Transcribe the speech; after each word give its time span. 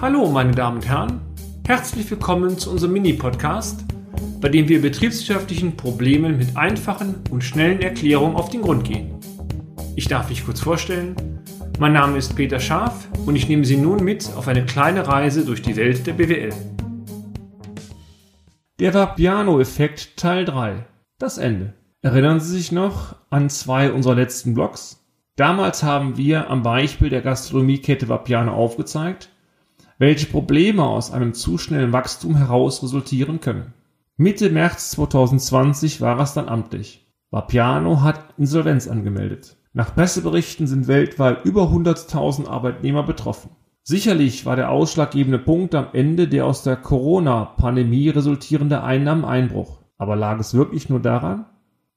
Hallo, 0.00 0.28
meine 0.28 0.52
Damen 0.52 0.76
und 0.78 0.88
Herren. 0.88 1.20
Herzlich 1.66 2.10
willkommen 2.10 2.58
zu 2.58 2.70
unserem 2.70 2.92
Mini-Podcast, 2.92 3.84
bei 4.40 4.48
dem 4.48 4.68
wir 4.68 4.82
betriebswirtschaftlichen 4.82 5.76
Problemen 5.76 6.36
mit 6.36 6.56
einfachen 6.56 7.14
und 7.30 7.42
schnellen 7.42 7.80
Erklärungen 7.80 8.36
auf 8.36 8.50
den 8.50 8.62
Grund 8.62 8.84
gehen. 8.84 9.14
Ich 9.96 10.08
darf 10.08 10.28
mich 10.28 10.44
kurz 10.44 10.60
vorstellen. 10.60 11.16
Mein 11.78 11.94
Name 11.94 12.18
ist 12.18 12.36
Peter 12.36 12.60
Scharf 12.60 13.08
und 13.24 13.36
ich 13.36 13.48
nehme 13.48 13.64
Sie 13.64 13.76
nun 13.76 14.04
mit 14.04 14.30
auf 14.36 14.48
eine 14.48 14.66
kleine 14.66 15.06
Reise 15.08 15.44
durch 15.44 15.62
die 15.62 15.76
Welt 15.76 16.06
der 16.06 16.12
BWL. 16.12 16.52
Der 18.80 18.92
Vapiano-Effekt 18.92 20.16
Teil 20.16 20.44
3. 20.44 20.84
Das 21.18 21.38
Ende. 21.38 21.72
Erinnern 22.02 22.40
Sie 22.40 22.50
sich 22.50 22.72
noch 22.72 23.16
an 23.30 23.48
zwei 23.48 23.90
unserer 23.90 24.16
letzten 24.16 24.52
Blogs? 24.52 25.00
Damals 25.36 25.82
haben 25.82 26.16
wir 26.16 26.50
am 26.50 26.62
Beispiel 26.62 27.08
der 27.08 27.22
Gastronomiekette 27.22 28.08
Vapiano 28.08 28.52
aufgezeigt, 28.52 29.30
welche 29.98 30.26
Probleme 30.26 30.84
aus 30.84 31.12
einem 31.12 31.34
zu 31.34 31.58
schnellen 31.58 31.92
Wachstum 31.92 32.36
heraus 32.36 32.82
resultieren 32.82 33.40
können. 33.40 33.72
Mitte 34.16 34.50
März 34.50 34.90
2020 34.90 36.00
war 36.00 36.20
es 36.20 36.34
dann 36.34 36.48
amtlich. 36.48 37.06
Vapiano 37.30 38.02
hat 38.02 38.34
Insolvenz 38.38 38.86
angemeldet. 38.86 39.56
Nach 39.72 39.94
Presseberichten 39.94 40.68
sind 40.68 40.86
weltweit 40.86 41.44
über 41.44 41.64
100.000 41.64 42.46
Arbeitnehmer 42.46 43.02
betroffen. 43.02 43.50
Sicherlich 43.82 44.46
war 44.46 44.56
der 44.56 44.70
ausschlaggebende 44.70 45.38
Punkt 45.38 45.74
am 45.74 45.88
Ende 45.92 46.28
der 46.28 46.46
aus 46.46 46.62
der 46.62 46.76
Corona-Pandemie 46.76 48.08
resultierende 48.08 48.82
Einnahmeneinbruch. 48.82 49.80
Aber 49.98 50.16
lag 50.16 50.38
es 50.38 50.54
wirklich 50.54 50.88
nur 50.88 51.00
daran? 51.00 51.46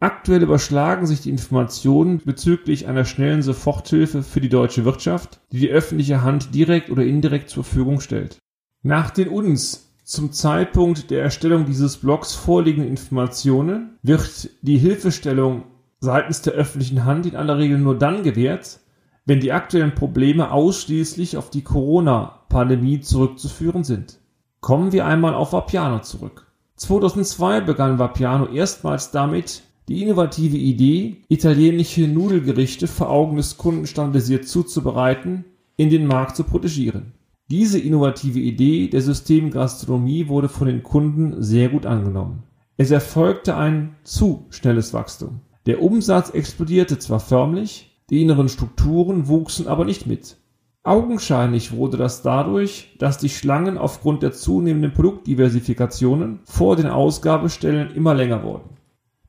Aktuell 0.00 0.42
überschlagen 0.42 1.06
sich 1.06 1.20
die 1.22 1.30
Informationen 1.30 2.20
bezüglich 2.24 2.86
einer 2.86 3.04
schnellen 3.04 3.42
Soforthilfe 3.42 4.22
für 4.22 4.40
die 4.40 4.48
deutsche 4.48 4.84
Wirtschaft, 4.84 5.40
die 5.50 5.60
die 5.60 5.70
öffentliche 5.70 6.22
Hand 6.22 6.54
direkt 6.54 6.90
oder 6.90 7.04
indirekt 7.04 7.48
zur 7.48 7.64
Verfügung 7.64 8.00
stellt. 8.00 8.38
Nach 8.82 9.10
den 9.10 9.28
uns 9.28 9.94
zum 10.04 10.32
Zeitpunkt 10.32 11.10
der 11.10 11.22
Erstellung 11.22 11.64
dieses 11.64 11.96
Blogs 11.96 12.34
vorliegenden 12.34 12.90
Informationen 12.90 13.98
wird 14.02 14.50
die 14.60 14.76
Hilfestellung 14.76 15.64
seitens 16.00 16.42
der 16.42 16.52
öffentlichen 16.52 17.06
Hand 17.06 17.24
in 17.24 17.36
aller 17.36 17.56
Regel 17.56 17.78
nur 17.78 17.98
dann 17.98 18.22
gewährt, 18.22 18.80
wenn 19.24 19.40
die 19.40 19.52
aktuellen 19.52 19.94
Probleme 19.94 20.50
ausschließlich 20.50 21.38
auf 21.38 21.48
die 21.48 21.62
Corona-Pandemie 21.62 23.00
zurückzuführen 23.00 23.84
sind. 23.84 24.18
Kommen 24.60 24.92
wir 24.92 25.06
einmal 25.06 25.34
auf 25.34 25.54
Vapiano 25.54 26.00
zurück. 26.00 26.46
2002 26.76 27.62
begann 27.62 27.98
Vapiano 27.98 28.46
erstmals 28.46 29.10
damit, 29.10 29.62
die 29.88 30.02
innovative 30.02 30.56
Idee, 30.56 31.18
italienische 31.28 32.08
Nudelgerichte 32.08 32.86
vor 32.86 33.10
Augen 33.10 33.36
des 33.36 33.58
Kunden 33.58 33.86
standardisiert 33.86 34.48
zuzubereiten, 34.48 35.44
in 35.76 35.90
den 35.90 36.06
Markt 36.06 36.36
zu 36.36 36.44
protegieren. 36.44 37.12
Diese 37.50 37.78
innovative 37.78 38.38
Idee 38.38 38.88
der 38.88 39.02
Systemgastronomie 39.02 40.28
wurde 40.28 40.48
von 40.48 40.66
den 40.66 40.82
Kunden 40.82 41.42
sehr 41.42 41.68
gut 41.68 41.84
angenommen. 41.84 42.44
Es 42.78 42.90
erfolgte 42.90 43.56
ein 43.56 43.96
zu 44.02 44.46
schnelles 44.48 44.94
Wachstum. 44.94 45.40
Der 45.66 45.82
Umsatz 45.82 46.30
explodierte 46.30 46.98
zwar 46.98 47.20
förmlich, 47.20 47.90
die 48.10 48.22
inneren 48.22 48.48
Strukturen 48.48 49.28
wuchsen 49.28 49.68
aber 49.68 49.84
nicht 49.84 50.06
mit. 50.06 50.36
Augenscheinlich 50.82 51.72
wurde 51.72 51.96
das 51.96 52.22
dadurch, 52.22 52.94
dass 52.98 53.16
die 53.16 53.30
Schlangen 53.30 53.78
aufgrund 53.78 54.22
der 54.22 54.32
zunehmenden 54.32 54.92
Produktdiversifikationen 54.92 56.40
vor 56.44 56.76
den 56.76 56.86
Ausgabestellen 56.86 57.94
immer 57.94 58.14
länger 58.14 58.42
wurden. 58.42 58.73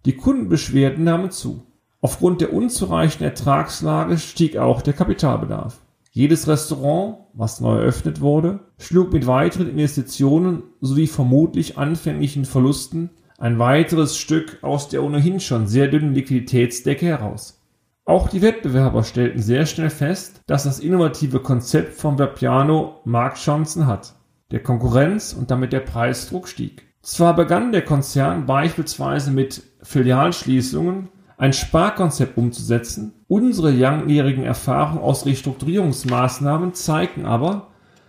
Die 0.06 0.16
Kundenbeschwerden 0.16 1.04
nahmen 1.04 1.32
zu. 1.32 1.64
Aufgrund 2.00 2.40
der 2.40 2.54
unzureichenden 2.54 3.28
Ertragslage 3.28 4.20
stieg 4.20 4.58
auch 4.58 4.84
der 4.84 4.94
Kapitalbedarf. 4.94 5.82
Jedes 6.12 6.48
Restaurant, 6.48 7.18
was 7.34 7.60
neu 7.60 7.78
eröffnet 7.78 8.22
wurde, 8.22 8.60
schlug 8.78 9.12
mit 9.12 9.26
weiteren 9.26 9.68
Investitionen 9.68 10.64
sowie 10.80 11.08
vermutlich 11.08 11.78
anfänglichen 11.78 12.46
Verlusten 12.46 13.10
ein 13.38 13.60
weiteres 13.60 14.16
Stück 14.18 14.60
aus 14.62 14.88
der 14.88 15.04
ohnehin 15.04 15.40
schon 15.40 15.68
sehr 15.68 15.88
dünnen 15.88 16.14
Liquiditätsdecke 16.14 17.06
heraus. 17.08 17.62
Auch 18.06 18.30
die 18.30 18.44
Wettbewerber 18.44 19.04
stellten 19.04 19.42
sehr 19.42 19.66
schnell 19.66 19.90
fest, 19.90 20.42
dass 20.46 20.64
das 20.64 20.80
innovative 20.80 21.40
Konzept 21.40 21.96
von 21.96 22.18
Verpiano 22.18 23.02
Marktchancen 23.04 23.88
hat. 23.88 24.14
Der 24.52 24.62
Konkurrenz 24.62 25.34
und 25.34 25.50
damit 25.50 25.74
der 25.74 25.80
Preisdruck 25.80 26.48
stieg. 26.48 26.84
Zwar 27.06 27.36
begann 27.36 27.72
der 27.72 27.86
Konzern 27.86 28.48
beispielsweise 28.48 29.30
mit 29.30 29.62
Filialschließungen 29.84 31.10
ein 31.38 31.54
Sparkonzept 31.54 32.36
umzusetzen, 32.36 33.14
unsere 33.28 33.70
langjährigen 33.70 34.44
Erfahrungen 34.44 35.04
aus 35.04 35.28
Restrukturierungsmaßnahmen 35.28 36.74
zeigen 36.74 37.28
aber, 37.28 37.68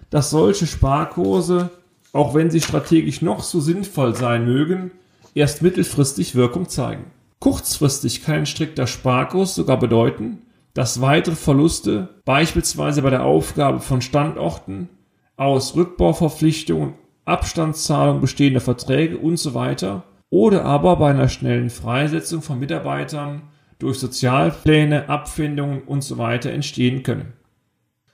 dass 0.08 0.30
solche 0.30 0.66
Sparkurse, 0.66 1.68
auch 2.14 2.32
wenn 2.34 2.50
sie 2.50 2.62
strategisch 2.62 3.20
noch 3.20 3.42
so 3.42 3.60
sinnvoll 3.60 4.16
sein 4.16 4.46
mögen, 4.46 4.92
erst 5.34 5.60
mittelfristig 5.60 6.34
Wirkung 6.34 6.66
zeigen. 6.70 7.04
Kurzfristig 7.38 8.24
kann 8.24 8.36
ein 8.36 8.46
strikter 8.46 8.86
Sparkurs 8.86 9.54
sogar 9.54 9.78
bedeuten, 9.78 10.38
dass 10.72 11.02
weitere 11.02 11.36
Verluste 11.36 12.08
beispielsweise 12.24 13.02
bei 13.02 13.10
der 13.10 13.24
Aufgabe 13.24 13.80
von 13.80 14.00
Standorten 14.00 14.88
aus 15.36 15.76
Rückbauverpflichtungen 15.76 16.94
Abstandszahlung 17.26 18.20
bestehender 18.20 18.60
Verträge 18.60 19.19
und 19.19 19.37
so 19.37 19.53
weiter 19.53 20.04
oder 20.31 20.64
aber 20.64 20.97
bei 20.97 21.10
einer 21.10 21.28
schnellen 21.28 21.70
Freisetzung 21.70 22.41
von 22.41 22.59
Mitarbeitern 22.59 23.42
durch 23.78 23.98
Sozialpläne, 23.98 25.09
Abfindungen 25.09 25.82
und 25.82 26.03
so 26.03 26.19
weiter 26.19 26.50
entstehen 26.50 27.03
können. 27.03 27.34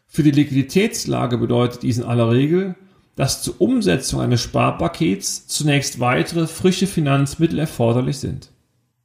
Für 0.06 0.22
die 0.22 0.30
Liquiditätslage 0.30 1.38
bedeutet 1.38 1.82
dies 1.82 1.98
in 1.98 2.04
aller 2.04 2.30
Regel, 2.30 2.74
dass 3.14 3.42
zur 3.42 3.60
Umsetzung 3.60 4.20
eines 4.20 4.40
Sparpakets 4.40 5.46
zunächst 5.46 6.00
weitere 6.00 6.46
frische 6.46 6.86
Finanzmittel 6.86 7.58
erforderlich 7.58 8.18
sind. 8.18 8.50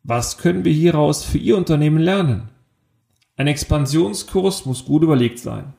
Was 0.04 0.38
können 0.38 0.66
wir 0.66 0.74
hieraus 0.74 1.24
für 1.24 1.38
Ihr 1.38 1.58
Unternehmen 1.58 2.00
lernen? 2.00 2.50
Ein 3.36 3.48
Expansionskurs 3.48 4.66
muss 4.66 4.86
gut 4.86 5.04
überlegt 5.04 5.40
sein. 5.40 5.74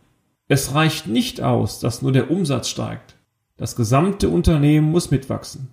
Es 0.49 0.75
reicht 0.75 1.06
nicht 1.09 1.41
aus, 1.41 1.81
dass 1.81 2.03
nur 2.03 2.12
der 2.12 2.31
Umsatz 2.31 2.69
steigt. 2.69 3.18
Das 3.59 3.75
gesamte 3.75 4.29
Unternehmen 4.29 4.91
muss 4.91 5.11
mitwachsen. 5.11 5.69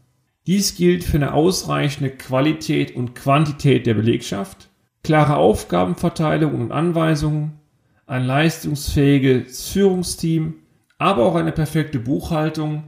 Dies 0.48 0.76
gilt 0.76 1.04
für 1.04 1.18
eine 1.18 1.34
ausreichende 1.34 2.10
Qualität 2.10 2.96
und 2.96 3.14
Quantität 3.14 3.86
der 3.86 3.94
Belegschaft, 3.94 4.70
klare 5.04 5.38
Aufgabenverteilung 5.38 6.60
und 6.60 6.72
Anweisungen, 6.72 7.54
ein 8.08 8.26
leistungsfähiges 8.26 9.70
Führungsteam, 9.70 10.56
aber 10.98 11.26
auch 11.26 11.36
eine 11.36 11.52
perfekte 11.52 12.00
Buchhaltung 12.00 12.86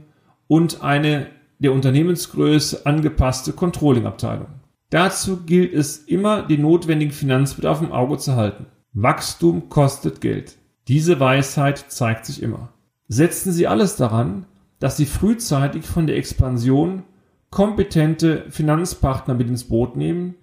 und 0.48 0.82
eine 0.82 1.28
der 1.60 1.72
Unternehmensgröße 1.72 2.84
angepasste 2.84 3.52
Controllingabteilung. 3.52 4.48
Dazu 4.90 5.44
gilt 5.44 5.74
es 5.74 5.98
immer, 5.98 6.42
den 6.42 6.62
notwendigen 6.62 7.12
Finanzbedarf 7.12 7.82
im 7.82 7.92
Auge 7.92 8.18
zu 8.18 8.34
halten. 8.34 8.66
Wachstum 8.94 9.68
kostet 9.68 10.20
Geld. 10.20 10.56
Diese 10.88 11.20
Weisheit 11.20 11.84
zeigt 11.88 12.26
sich 12.26 12.42
immer. 12.42 12.70
Setzen 13.06 13.52
Sie 13.52 13.68
alles 13.68 13.94
daran, 13.96 14.46
dass 14.78 14.96
sie 14.96 15.06
frühzeitig 15.06 15.84
von 15.84 16.06
der 16.06 16.16
Expansion 16.16 17.02
kompetente 17.50 18.44
Finanzpartner 18.50 19.34
mit 19.34 19.48
ins 19.48 19.64
Boot 19.64 19.96
nehmen, 19.96 20.34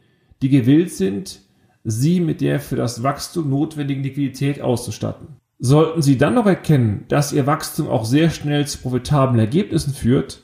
die 0.41 0.49
gewillt 0.49 0.91
sind, 0.91 1.41
sie 1.83 2.19
mit 2.19 2.41
der 2.41 2.59
für 2.59 2.75
das 2.75 3.03
Wachstum 3.03 3.49
notwendigen 3.49 4.03
Liquidität 4.03 4.61
auszustatten. 4.61 5.27
Sollten 5.57 6.01
Sie 6.01 6.17
dann 6.17 6.33
noch 6.33 6.47
erkennen, 6.47 7.05
dass 7.07 7.31
Ihr 7.31 7.47
Wachstum 7.47 7.87
auch 7.87 8.03
sehr 8.03 8.29
schnell 8.29 8.67
zu 8.67 8.79
profitablen 8.79 9.39
Ergebnissen 9.39 9.93
führt, 9.93 10.41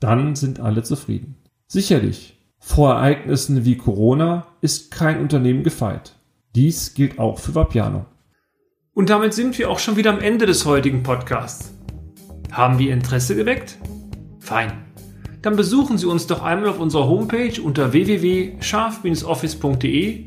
dann 0.00 0.36
sind 0.36 0.58
alle 0.58 0.82
zufrieden. 0.82 1.36
Sicherlich, 1.66 2.38
vor 2.58 2.94
Ereignissen 2.94 3.66
wie 3.66 3.76
Corona 3.76 4.46
ist 4.62 4.90
kein 4.90 5.20
Unternehmen 5.20 5.64
gefeit. 5.64 6.14
Dies 6.54 6.94
gilt 6.94 7.18
auch 7.18 7.38
für 7.38 7.54
Vapiano. 7.54 8.06
Und 8.94 9.10
damit 9.10 9.34
sind 9.34 9.58
wir 9.58 9.68
auch 9.68 9.80
schon 9.80 9.96
wieder 9.96 10.10
am 10.12 10.20
Ende 10.20 10.46
des 10.46 10.64
heutigen 10.64 11.02
Podcasts. 11.02 11.74
Haben 12.54 12.78
wir 12.78 12.92
Interesse 12.92 13.34
geweckt? 13.34 13.78
Fein. 14.38 14.84
Dann 15.42 15.56
besuchen 15.56 15.98
Sie 15.98 16.06
uns 16.06 16.28
doch 16.28 16.40
einmal 16.40 16.70
auf 16.70 16.78
unserer 16.78 17.08
Homepage 17.08 17.60
unter 17.60 17.92
www.scharf-office.de 17.92 20.26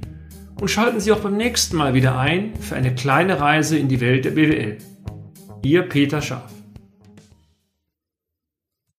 und 0.59 0.67
schalten 0.67 0.99
Sie 0.99 1.13
auch 1.13 1.21
beim 1.21 1.37
nächsten 1.37 1.77
Mal 1.77 1.93
wieder 1.93 2.19
ein 2.19 2.53
für 2.59 2.75
eine 2.75 2.93
kleine 2.93 3.39
Reise 3.39 3.77
in 3.77 3.87
die 3.87 4.01
Welt 4.01 4.25
der 4.25 4.31
BWL. 4.31 4.77
Ihr 5.63 5.83
Peter 5.83 6.21
Scharf. 6.21 6.56